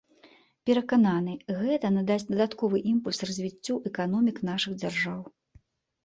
[0.67, 5.21] Перакананы, гэта надасць дадатковы імпульс развіццю эканомік нашых дзяржаў.